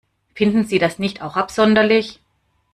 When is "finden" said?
0.33-0.63